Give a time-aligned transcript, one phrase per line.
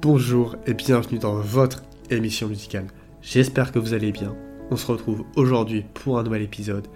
[0.00, 2.86] Bonjour et bienvenue dans votre émission musicale.
[3.22, 4.34] J'espère que vous allez bien.
[4.70, 6.86] On se retrouve aujourd'hui pour un nouvel épisode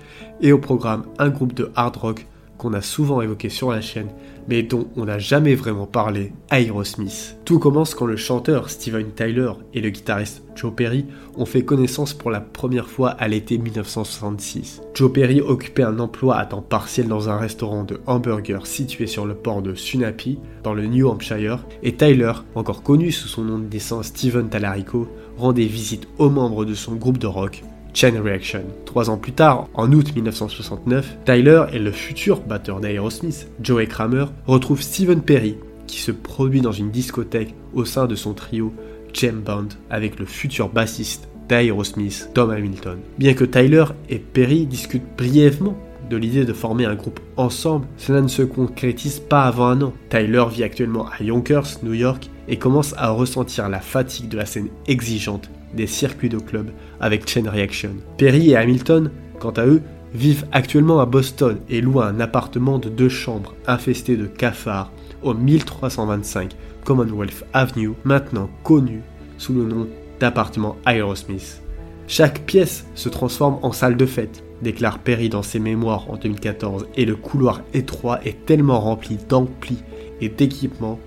[0.41, 2.27] et au programme un groupe de hard rock
[2.59, 4.09] qu'on a souvent évoqué sur la chaîne,
[4.49, 7.39] mais dont on n'a jamais vraiment parlé, Aerosmith.
[7.45, 12.15] Tout commence quand le chanteur Steven Tyler et le guitariste Joe Perry ont fait connaissance
[12.15, 14.83] pour la première fois à l'été 1966.
[14.95, 19.25] Joe Perry occupait un emploi à temps partiel dans un restaurant de hamburgers situé sur
[19.25, 23.59] le port de Sunapi, dans le New Hampshire, et Tyler, encore connu sous son nom
[23.59, 27.63] de dessin Steven Talarico, rendait visite aux membres de son groupe de rock,
[27.95, 28.65] Chain Reaction.
[28.85, 34.27] Trois ans plus tard, en août 1969, Tyler et le futur batteur d'Aerosmith, Joey Kramer,
[34.47, 35.57] retrouvent Steven Perry,
[35.87, 38.73] qui se produit dans une discothèque au sein de son trio
[39.13, 42.99] Jam Band avec le futur bassiste d'Aerosmith, Tom Hamilton.
[43.19, 45.77] Bien que Tyler et Perry discutent brièvement
[46.09, 49.93] de l'idée de former un groupe ensemble, cela ne se concrétise pas avant un an.
[50.09, 54.47] Tyler vit actuellement à Yonkers, New York, et commence à ressentir la fatigue de la
[54.47, 57.91] scène exigeante des circuits de club avec Chain Reaction.
[58.17, 59.83] Perry et Hamilton, quant à eux,
[60.15, 65.35] vivent actuellement à Boston et louent un appartement de deux chambres infesté de cafards au
[65.35, 69.03] 1325 Commonwealth Avenue, maintenant connu
[69.37, 69.89] sous le nom
[70.21, 71.63] d'appartement Aerosmith.
[72.07, 76.87] Chaque pièce se transforme en salle de fête, déclare Perry dans ses mémoires en 2014,
[76.97, 79.83] et le couloir étroit est tellement rempli d'amplis
[80.23, 80.99] et d'équipements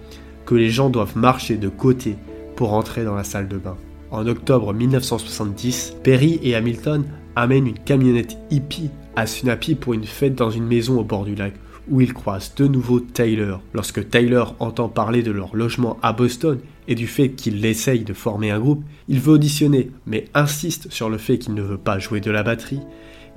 [0.45, 2.15] que les gens doivent marcher de côté
[2.55, 3.77] pour entrer dans la salle de bain.
[4.11, 7.05] En octobre 1970, Perry et Hamilton
[7.37, 11.33] amènent une camionnette hippie à Sunapi pour une fête dans une maison au bord du
[11.33, 11.53] lac,
[11.89, 13.61] où ils croisent de nouveau Taylor.
[13.73, 18.13] Lorsque Taylor entend parler de leur logement à Boston et du fait qu'il essaye de
[18.13, 21.97] former un groupe, il veut auditionner, mais insiste sur le fait qu'il ne veut pas
[21.97, 22.81] jouer de la batterie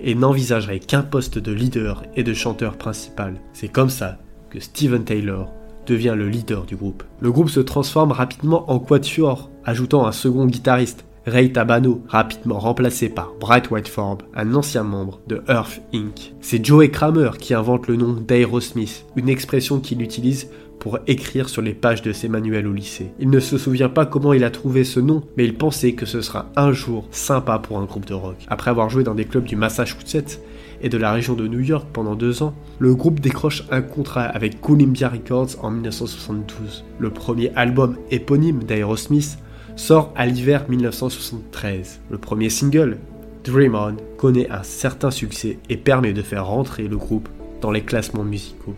[0.01, 3.41] et n'envisagerait qu'un poste de leader et de chanteur principal.
[3.53, 4.19] C'est comme ça
[4.51, 5.53] que Steven Taylor
[5.87, 7.03] devient le leader du groupe.
[7.21, 13.09] Le groupe se transforme rapidement en quatuor, ajoutant un second guitariste, Ray Tabano, rapidement remplacé
[13.09, 16.35] par Bright White Forb, un ancien membre de Earth Inc.
[16.43, 21.63] C'est Joey Kramer qui invente le nom d'Aerosmith, une expression qu'il utilise pour écrire sur
[21.63, 23.15] les pages de ses manuels au lycée.
[23.19, 26.05] Il ne se souvient pas comment il a trouvé ce nom, mais il pensait que
[26.05, 28.37] ce sera un jour sympa pour un groupe de rock.
[28.49, 30.41] Après avoir joué dans des clubs du Massachusetts,
[30.85, 34.25] et de la région de New York pendant deux ans, le groupe décroche un contrat
[34.25, 36.85] avec Columbia Records en 1972.
[36.99, 39.39] Le premier album éponyme d'Aerosmith
[39.77, 42.03] sort à l'hiver 1973.
[42.11, 42.99] Le premier single,
[43.45, 47.31] Dream On, connaît un certain succès et permet de faire rentrer le groupe
[47.63, 48.75] dans les classements musicaux.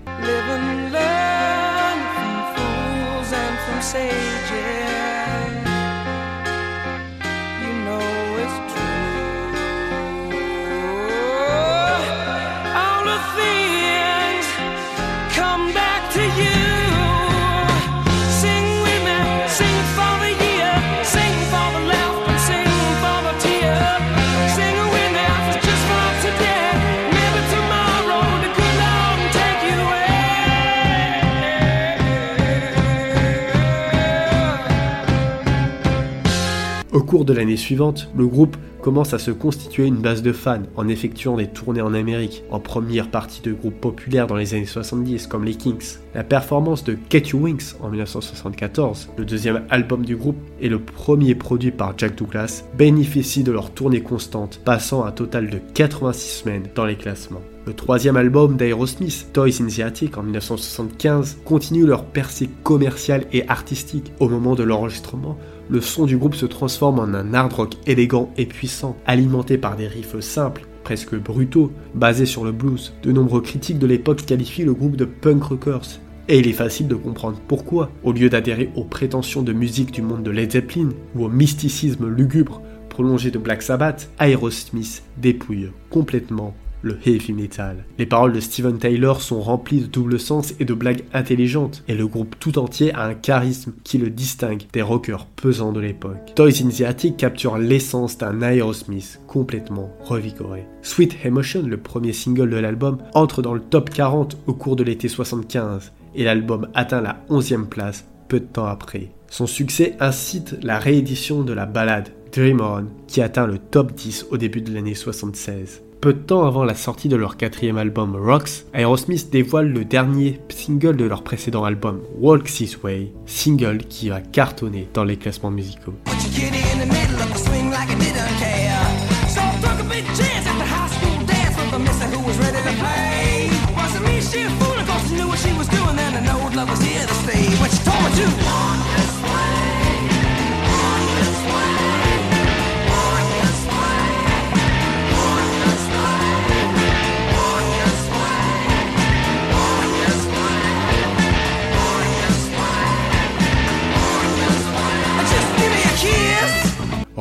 [36.96, 40.62] Au cours de l'année suivante, le groupe commence à se constituer une base de fans
[40.76, 44.64] en effectuant des tournées en Amérique, en première partie de groupes populaires dans les années
[44.64, 45.96] 70 comme les Kings.
[46.14, 50.78] La performance de Get You Wings en 1974, le deuxième album du groupe et le
[50.78, 56.42] premier produit par Jack Douglas, bénéficie de leur tournée constante, passant un total de 86
[56.42, 57.42] semaines dans les classements.
[57.66, 63.48] Le troisième album d'Aerosmith, Toys in the Attic en 1975, continue leur percée commerciale et
[63.48, 64.12] artistique.
[64.20, 65.36] Au moment de l'enregistrement,
[65.68, 69.76] le son du groupe se transforme en un hard rock élégant et puissant, alimenté par
[69.76, 72.94] des riffs simples, presque brutaux, basés sur le blues.
[73.02, 76.00] De nombreux critiques de l'époque qualifient le groupe de punk rockers.
[76.28, 77.90] Et il est facile de comprendre pourquoi.
[78.04, 82.08] Au lieu d'adhérer aux prétentions de musique du monde de Led Zeppelin ou au mysticisme
[82.08, 86.54] lugubre prolongé de Black Sabbath, Aerosmith dépouille complètement
[86.86, 87.84] le heavy metal.
[87.98, 91.94] Les paroles de Steven Taylor sont remplies de double sens et de blagues intelligentes, et
[91.94, 96.32] le groupe tout entier a un charisme qui le distingue des rockers pesants de l'époque.
[96.34, 100.64] Toys in the Attic capture l'essence d'un Aerosmith complètement revigoré.
[100.82, 104.84] Sweet Emotion, le premier single de l'album, entre dans le top 40 au cours de
[104.84, 109.10] l'été 75, et l'album atteint la 11e place peu de temps après.
[109.28, 114.26] Son succès incite la réédition de la ballade Dream On, qui atteint le top 10
[114.30, 115.82] au début de l'année 76.
[116.06, 120.38] Peu de temps avant la sortie de leur quatrième album Rocks, Aerosmith dévoile le dernier
[120.50, 125.50] single de leur précédent album Walk This Way, single qui va cartonner dans les classements
[125.50, 125.94] musicaux.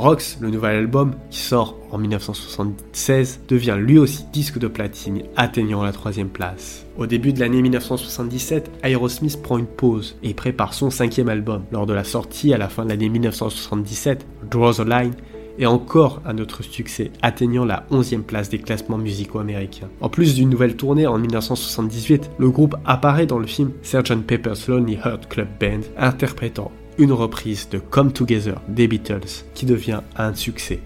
[0.05, 5.81] Rox, le nouvel album, qui sort en 1976, devient lui aussi disque de platine, atteignant
[5.81, 6.85] la troisième place.
[6.95, 11.63] Au début de l'année 1977, Aerosmith prend une pause et prépare son cinquième album.
[11.71, 15.15] Lors de la sortie à la fin de l'année 1977, Draw the Line
[15.57, 19.89] est encore un autre succès, atteignant la 11e place des classements musicaux américains.
[20.01, 24.21] En plus d'une nouvelle tournée en 1978, le groupe apparaît dans le film Sgt.
[24.27, 30.01] Pepper's Lonely Heart Club Band, interprétant une reprise de Come Together des Beatles, qui devient
[30.17, 30.79] un succès.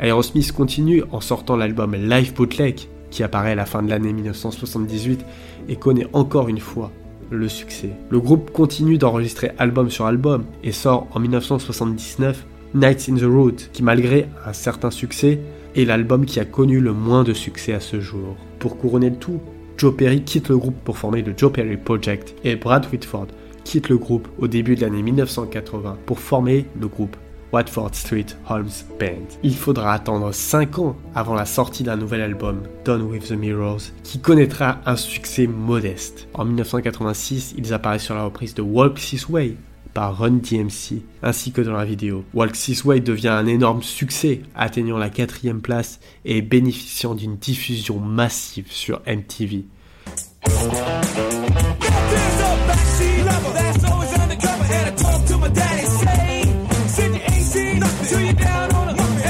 [0.00, 5.24] Aerosmith continue en sortant l'album Live Bootleg, qui apparaît à la fin de l'année 1978
[5.68, 6.92] et connaît encore une fois
[7.30, 7.90] le succès.
[8.10, 13.56] Le groupe continue d'enregistrer album sur album et sort en 1979 Nights in the Road,
[13.72, 15.40] qui malgré un certain succès
[15.74, 18.36] est l'album qui a connu le moins de succès à ce jour.
[18.58, 19.40] Pour couronner le tout,
[19.76, 23.28] Joe Perry quitte le groupe pour former le Joe Perry Project et Brad Whitford
[23.64, 27.16] quitte le groupe au début de l'année 1980 pour former le groupe
[27.52, 29.26] Watford Street Holmes Band.
[29.42, 33.82] Il faudra attendre 5 ans avant la sortie d'un nouvel album, Done with the Mirrors,
[34.02, 36.28] qui connaîtra un succès modeste.
[36.34, 39.56] En 1986, ils apparaissent sur la reprise de Walk This Way
[39.94, 42.24] par Run DMC, ainsi que dans la vidéo.
[42.34, 47.98] Walk This Way devient un énorme succès, atteignant la quatrième place et bénéficiant d'une diffusion
[47.98, 49.64] massive sur MTV.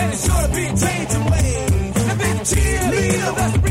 [0.01, 3.68] And it's sure to be changing ways." The big cheerleader, that's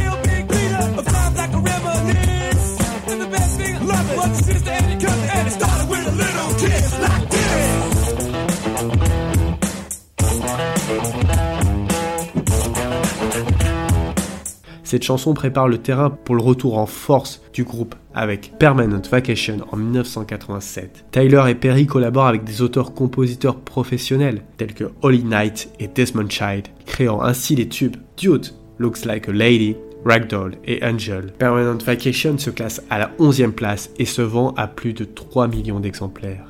[14.88, 19.58] Cette chanson prépare le terrain pour le retour en force du groupe avec Permanent Vacation
[19.74, 21.08] en 1987.
[21.12, 26.70] Tyler et Perry collaborent avec des auteurs-compositeurs professionnels tels que Holly Knight et Desmond Child,
[26.86, 29.76] créant ainsi les tubes Dude, Looks Like a Lady,
[30.06, 31.34] Ragdoll et Angel.
[31.38, 35.50] Permanent Vacation se classe à la 11e place et se vend à plus de 3
[35.50, 36.46] millions d'exemplaires.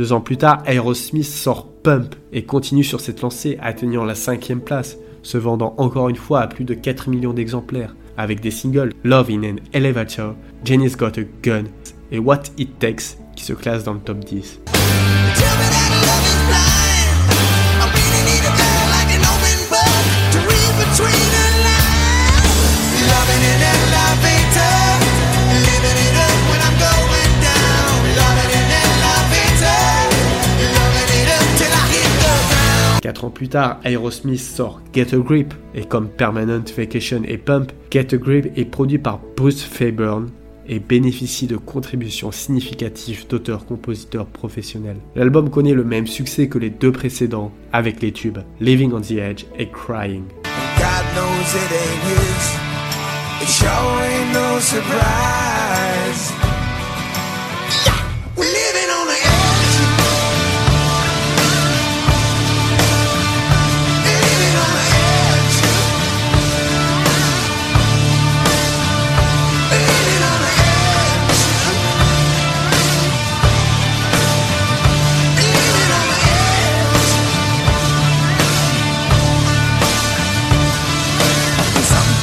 [0.00, 4.62] Deux ans plus tard, Aerosmith sort Pump et continue sur cette lancée, atteignant la cinquième
[4.62, 8.94] place, se vendant encore une fois à plus de 4 millions d'exemplaires, avec des singles
[9.04, 11.64] Love in an Elevator, Jenny's Got a Gun
[12.10, 14.60] et What It Takes qui se classent dans le top 10.
[33.40, 38.18] Plus tard, Aerosmith sort Get a Grip et comme Permanent Vacation et Pump, Get a
[38.18, 40.28] Grip est produit par Bruce Fairburn
[40.68, 44.98] et bénéficie de contributions significatives d'auteurs-compositeurs professionnels.
[45.16, 49.12] L'album connaît le même succès que les deux précédents avec les tubes Living on the
[49.12, 50.24] Edge et Crying.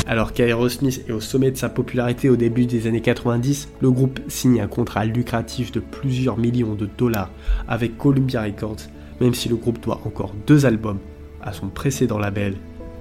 [0.07, 4.21] Alors qu'Aerosmith est au sommet de sa popularité au début des années 90, le groupe
[4.29, 7.29] signe un contrat lucratif de plusieurs millions de dollars
[7.67, 8.87] avec Columbia Records,
[9.19, 10.99] même si le groupe doit encore deux albums
[11.41, 12.55] à son précédent label,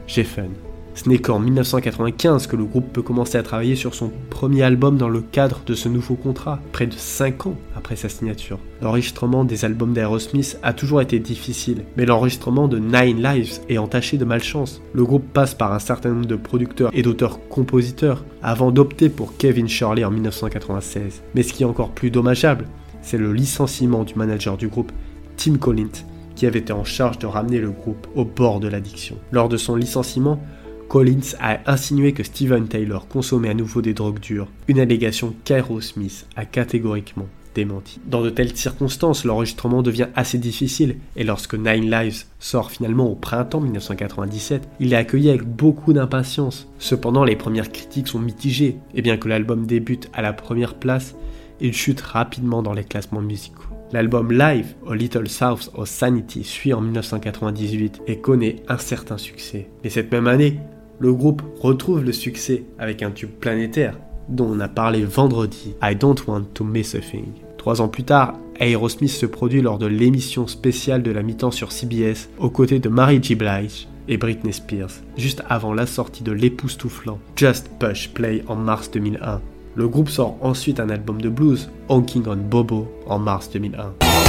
[0.08, 0.50] Geffen.
[0.96, 4.96] Ce n'est qu'en 1995 que le groupe peut commencer à travailler sur son premier album
[4.96, 8.58] dans le cadre de ce nouveau contrat, près de 5 ans après sa signature.
[8.80, 14.16] L'enregistrement des albums d'Aerosmith a toujours été difficile, mais l'enregistrement de Nine Lives est entaché
[14.16, 14.80] de malchance.
[14.94, 19.68] Le groupe passe par un certain nombre de producteurs et d'auteurs-compositeurs avant d'opter pour Kevin
[19.68, 21.22] Shirley en 1996.
[21.34, 22.68] Mais ce qui est encore plus dommageable,
[23.02, 24.92] c'est le licenciement du manager du groupe,
[25.36, 29.16] Tim Collins, qui avait été en charge de ramener le groupe au bord de l'addiction.
[29.30, 30.40] Lors de son licenciement,
[30.88, 36.26] Collins a insinué que Steven Taylor consommait à nouveau des drogues dures, une allégation qu'Aerosmith
[36.36, 37.98] a catégoriquement démenti.
[38.06, 43.14] Dans de telles circonstances, l'enregistrement devient assez difficile et lorsque Nine Lives sort finalement au
[43.14, 46.68] printemps 1997, il est accueilli avec beaucoup d'impatience.
[46.78, 51.16] Cependant, les premières critiques sont mitigées et bien que l'album débute à la première place,
[51.60, 53.62] il chute rapidement dans les classements musicaux.
[53.92, 59.68] L'album Live, A Little South of Sanity, suit en 1998 et connaît un certain succès.
[59.82, 60.58] Mais cette même année,
[60.98, 63.98] le groupe retrouve le succès avec un tube planétaire
[64.28, 67.32] dont on a parlé vendredi, I Don't Want to Miss a Thing.
[67.58, 71.72] Trois ans plus tard, Aerosmith se produit lors de l'émission spéciale de la mi-temps sur
[71.72, 73.34] CBS aux côtés de Mary J.
[73.34, 78.90] Blige et Britney Spears, juste avant la sortie de l'époustouflant Just Push Play en mars
[78.90, 79.40] 2001.
[79.74, 84.25] Le groupe sort ensuite un album de blues, Honking on Bobo, en mars 2001.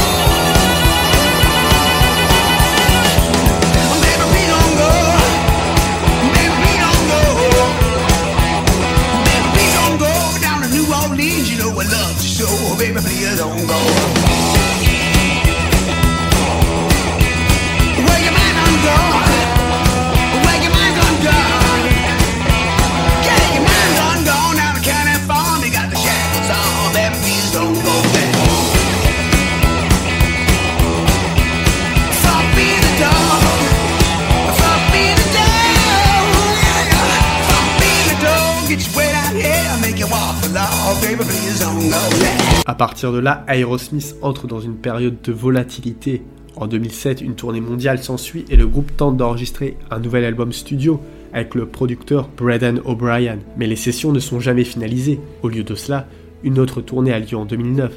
[42.78, 46.22] Partir de là, Aerosmith entre dans une période de volatilité.
[46.56, 51.02] En 2007, une tournée mondiale s'ensuit et le groupe tente d'enregistrer un nouvel album studio
[51.34, 53.40] avec le producteur Braden O'Brien.
[53.58, 55.20] Mais les sessions ne sont jamais finalisées.
[55.44, 56.08] Au lieu de cela,
[56.44, 57.94] une autre tournée a lieu en 2009.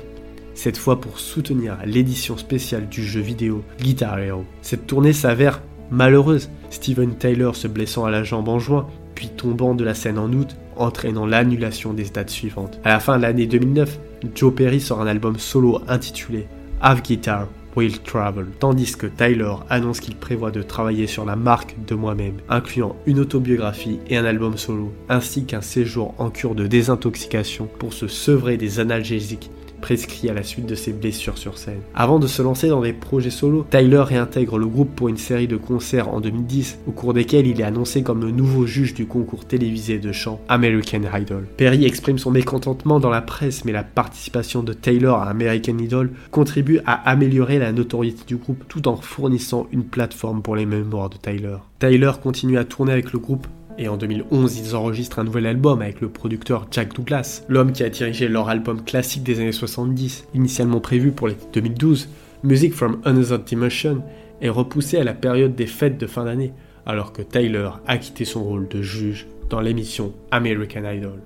[0.55, 4.45] Cette fois pour soutenir l'édition spéciale du jeu vidéo Guitar Hero.
[4.63, 9.75] Cette tournée s'avère malheureuse, Steven Taylor se blessant à la jambe en juin, puis tombant
[9.75, 12.81] de la scène en août, entraînant l'annulation des dates suivantes.
[12.85, 13.99] À la fin de l'année 2009,
[14.35, 16.47] Joe Perry sort un album solo intitulé
[16.81, 21.77] Have Guitar Will Travel, tandis que Tyler annonce qu'il prévoit de travailler sur la marque
[21.87, 26.67] de moi-même, incluant une autobiographie et un album solo, ainsi qu'un séjour en cure de
[26.67, 29.51] désintoxication pour se sevrer des analgésiques
[29.81, 31.81] prescrit à la suite de ses blessures sur scène.
[31.95, 35.49] Avant de se lancer dans des projets solo, Tyler réintègre le groupe pour une série
[35.49, 39.07] de concerts en 2010, au cours desquels il est annoncé comme le nouveau juge du
[39.07, 41.47] concours télévisé de chant American Idol.
[41.57, 46.11] Perry exprime son mécontentement dans la presse, mais la participation de Taylor à American Idol
[46.31, 51.11] contribue à améliorer la notoriété du groupe tout en fournissant une plateforme pour les mémoires
[51.11, 51.57] de Tyler.
[51.79, 53.47] Tyler continue à tourner avec le groupe
[53.81, 57.83] et en 2011, ils enregistrent un nouvel album avec le producteur Jack Douglas, l'homme qui
[57.83, 62.11] a dirigé leur album classique des années 70, initialement prévu pour l'été 2012.
[62.45, 64.03] Music from Another Dimension
[64.43, 66.53] est repoussé à la période des fêtes de fin d'année,
[66.85, 71.21] alors que Tyler a quitté son rôle de juge dans l'émission American Idol.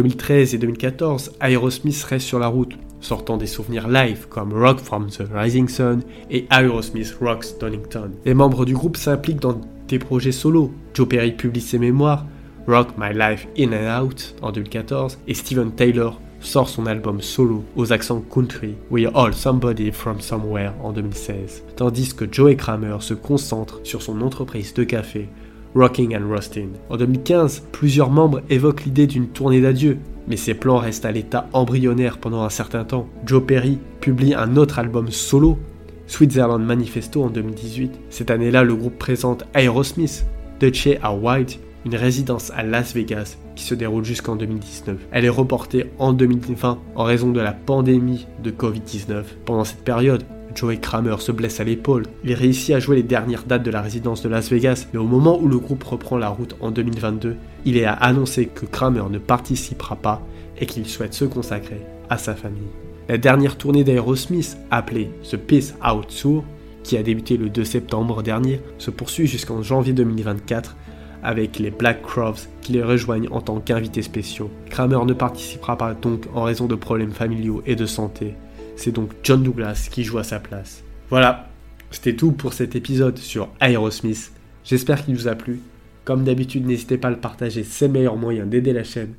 [0.00, 5.10] 2013 et 2014, Aerosmith reste sur la route, sortant des souvenirs live comme Rock from
[5.10, 8.12] the Rising Sun et Aerosmith Rocks Donington.
[8.24, 10.72] Les membres du groupe s'impliquent dans des projets solo.
[10.94, 12.24] Joe Perry publie ses mémoires,
[12.66, 17.62] Rock My Life In and Out en 2014 et Steven Taylor sort son album solo
[17.76, 23.12] aux accents country We're All Somebody From Somewhere en 2016, tandis que Joey Kramer se
[23.12, 25.28] concentre sur son entreprise de café
[25.74, 26.70] Rocking and Roasting.
[26.88, 29.98] En 2015, plusieurs membres évoquent l'idée d'une tournée d'adieu,
[30.28, 33.08] mais ces plans restent à l'état embryonnaire pendant un certain temps.
[33.26, 35.58] Joe Perry publie un autre album solo,
[36.06, 37.92] Switzerland Manifesto en 2018.
[38.10, 40.26] Cette année-là, le groupe présente Aerosmith,
[40.60, 44.96] Che à White, une résidence à Las Vegas qui se déroule jusqu'en 2019.
[45.12, 49.22] Elle est reportée en 2020 en raison de la pandémie de Covid-19.
[49.46, 52.04] Pendant cette période, Joey Kramer se blesse à l'épaule.
[52.24, 55.06] Il réussit à jouer les dernières dates de la résidence de Las Vegas, mais au
[55.06, 59.04] moment où le groupe reprend la route en 2022, il est à annoncer que Kramer
[59.10, 60.22] ne participera pas
[60.58, 62.68] et qu'il souhaite se consacrer à sa famille.
[63.08, 66.44] La dernière tournée d'Aerosmith, appelée The Peace Out Tour,
[66.82, 70.76] qui a débuté le 2 septembre dernier, se poursuit jusqu'en janvier 2024
[71.22, 74.50] avec les Black Crowes qui les rejoignent en tant qu'invités spéciaux.
[74.70, 78.34] Kramer ne participera pas donc en raison de problèmes familiaux et de santé.
[78.80, 80.82] C'est donc John Douglas qui joue à sa place.
[81.10, 81.50] Voilà,
[81.90, 84.32] c'était tout pour cet épisode sur Aerosmith.
[84.64, 85.60] J'espère qu'il vous a plu.
[86.06, 89.12] Comme d'habitude, n'hésitez pas à le partager, c'est le meilleur moyen d'aider la chaîne.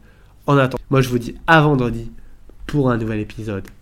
[0.47, 2.09] En attendant, moi je vous dis à vendredi
[2.65, 3.67] pour un nouvel épisode.